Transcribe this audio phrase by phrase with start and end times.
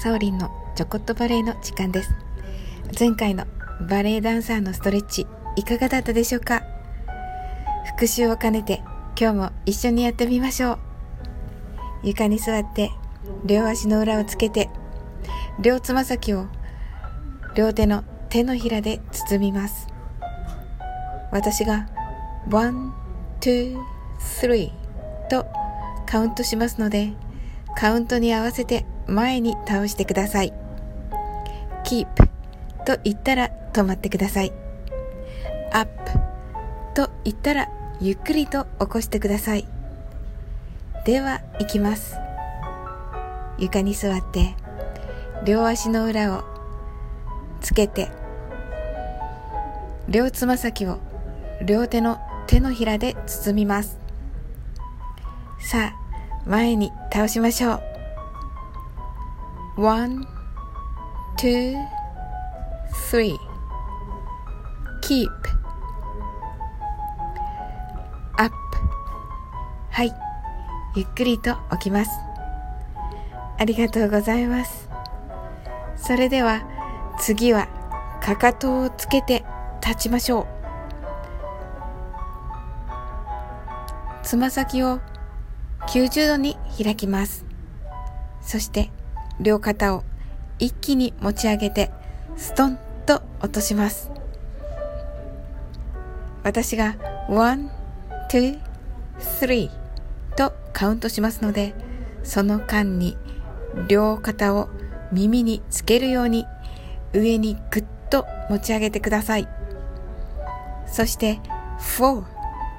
[0.00, 2.14] サオリンのちょこっとバレエの時間です。
[2.96, 3.46] 前回の
[3.88, 6.62] バレエダンサーのストレッチいかがだったでしょうか？
[7.84, 8.80] 復習を兼ねて
[9.20, 10.78] 今日も一緒にやってみましょう。
[12.04, 12.92] 床に座って
[13.44, 14.70] 両足の裏をつけて
[15.60, 16.46] 両つま先を
[17.56, 19.88] 両手の手のひらで包みます。
[21.32, 21.88] 私が
[22.50, 22.92] 1、
[23.40, 23.76] 2、
[24.20, 24.70] 3
[25.28, 25.44] と
[26.06, 27.14] カウントしますので
[27.76, 30.52] カウントに合わせて前に倒してください。
[31.84, 32.06] Keep
[32.84, 34.52] と言ったら止まってください。
[35.72, 35.90] Up
[36.94, 37.68] と言ったら
[38.00, 39.66] ゆっくりと起こしてください。
[41.04, 42.16] では行きます。
[43.58, 44.54] 床に座って
[45.44, 46.44] 両足の裏を
[47.60, 48.08] つけて
[50.08, 50.98] 両つま先を
[51.64, 53.98] 両手の手のひらで包みます。
[55.60, 57.87] さあ前に倒しましょう。
[59.78, 60.26] One,
[61.36, 61.76] two,
[63.08, 63.38] three.
[65.02, 65.30] Keep.
[68.38, 68.52] Up.
[69.90, 70.12] はい。
[70.96, 72.10] ゆっくりと起きます。
[73.56, 74.88] ありがとうございます。
[75.94, 76.64] それでは
[77.20, 77.68] 次は
[78.20, 79.44] かかとをつけて
[79.80, 80.46] 立ちましょう。
[84.24, 84.98] つま先を
[85.90, 87.46] 90度に開きます。
[88.40, 88.90] そして
[89.40, 90.04] 両肩を
[90.58, 91.90] 一気に持ち上げて
[92.36, 94.10] ストンと落とします。
[96.42, 96.96] 私が
[97.28, 97.68] 1、
[98.30, 98.60] 2、
[99.18, 99.70] 3
[100.36, 101.74] とカウントしますので、
[102.22, 103.16] その間に
[103.88, 104.68] 両肩を
[105.12, 106.46] 耳につけるように
[107.12, 109.48] 上にぐっと持ち上げてください。
[110.86, 111.40] そして
[111.78, 112.22] 4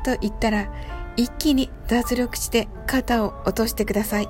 [0.03, 0.67] と言ったら
[1.15, 4.27] 一気に脱力して肩を落としてください。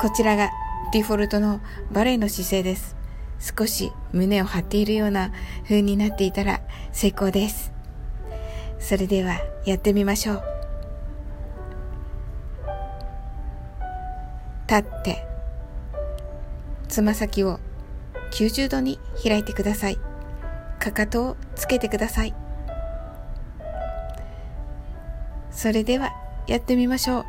[0.00, 0.52] こちらが
[0.92, 1.60] デフォルトの
[1.90, 2.96] バレエの姿勢です。
[3.40, 5.32] 少し胸を張っているような
[5.64, 6.60] 風になっていたら
[6.92, 7.72] 成功です。
[8.78, 10.42] それではやってみましょう。
[14.68, 15.26] 立って、
[16.86, 17.58] つま先を
[18.30, 19.98] 90度に開いてください。
[20.78, 22.34] かかとをつけてください。
[25.50, 26.12] それでは
[26.46, 27.24] やってみましょ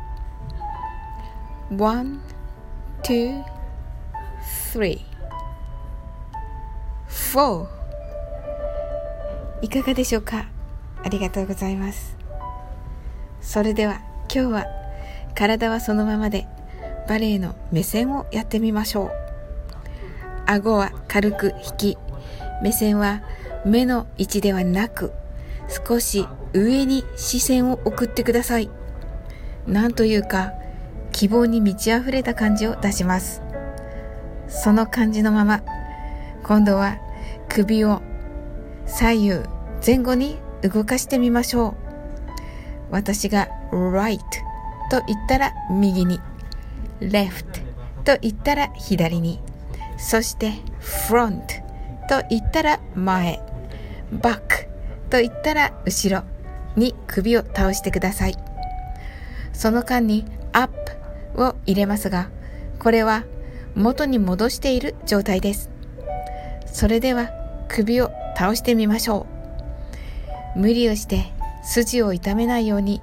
[1.72, 1.82] う。
[1.82, 2.20] One,
[3.02, 3.42] two,
[4.72, 5.00] three,
[7.08, 7.66] four
[9.62, 10.46] いかがでしょうか？
[11.02, 12.16] ありがとうございます。
[13.40, 14.00] それでは
[14.32, 14.66] 今日は
[15.34, 16.46] 体はそのままで
[17.08, 19.10] バレエの目線をやってみましょう。
[20.46, 21.98] 顎は軽く引き、
[22.62, 23.22] 目線は
[23.64, 25.12] 目の位置ではなく
[25.86, 28.70] 少し上に視線を送ってください。
[29.66, 30.52] なんというか
[31.12, 33.42] 希望に満ち溢れた感じを出します。
[34.48, 35.62] その感じのまま、
[36.42, 36.98] 今度は
[37.48, 38.02] 首を
[38.86, 39.30] 左右
[39.84, 41.74] 前後に動かしてみましょう。
[42.90, 44.18] 私が right
[44.90, 46.20] と言ったら右に、
[47.00, 47.44] left
[48.04, 49.40] と言ったら左に、
[49.96, 51.46] そして front
[52.08, 53.40] と言ったら前、
[54.12, 54.68] back
[55.08, 56.24] と言ったら後ろ
[56.76, 58.36] に首を倒してください。
[59.52, 60.72] その間に up
[61.40, 62.28] を入れますが、
[62.78, 63.24] これは
[63.74, 65.70] 元に戻している状態です。
[66.66, 67.30] それでは
[67.68, 69.26] 首を倒してみましょ
[70.56, 70.58] う。
[70.58, 71.26] 無理をして
[71.62, 73.00] 筋を痛めないように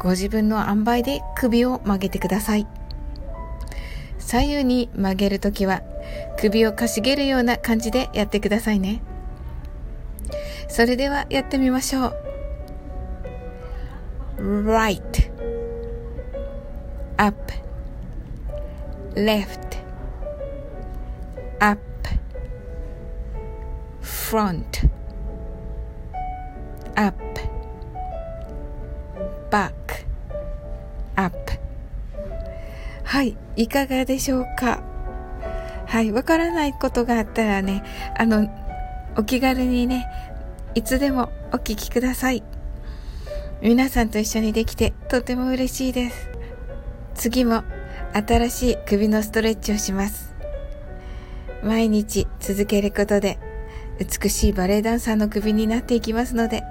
[0.00, 2.66] ご自分の塩梅で首を曲げてください。
[4.18, 5.82] 左右に曲げるときは
[6.38, 9.02] 首をかしげるような感じでやってくださいね。
[10.68, 12.14] それではやってみましょう。
[14.38, 15.30] right
[17.18, 17.36] up
[19.14, 19.78] left
[21.58, 21.80] up
[24.00, 24.88] front
[26.94, 27.16] up
[29.50, 29.72] back
[31.16, 31.36] up.
[33.04, 34.82] はいいかがでしょうか？
[35.86, 37.82] はいわからないことがあったらね
[38.16, 38.48] あの
[39.16, 40.06] お気軽にね
[40.76, 42.44] いつでもお聞きください。
[43.60, 46.30] 皆さんと一緒にできてとても嬉しいです。
[47.14, 47.64] 次も
[48.12, 50.34] 新しい首のストレッチをします。
[51.62, 53.38] 毎日続けることで
[54.00, 56.62] 美しいバレエダンサーの首になっていきますので、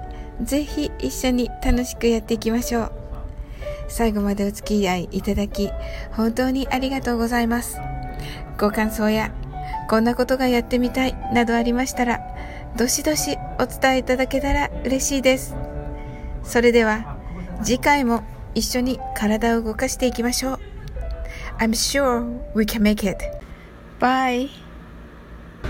[0.42, 2.92] ぜひ一緒に楽しくやっていきましょう。
[3.88, 5.70] 最後までお付き合いいただき、
[6.12, 7.80] 本当にありがとうございます。
[8.58, 9.32] ご感想や、
[9.88, 12.20] こんなことがやってみたいなどありましたら、
[12.76, 15.54] どしどしお伝えいただけたら嬉しいです。
[16.42, 17.16] それでは、
[17.62, 18.22] 次回も
[18.54, 20.69] 一緒に体を動かしていきましょう。
[21.60, 22.22] I'm sure
[22.54, 23.22] we can make it.
[23.98, 24.48] Bye!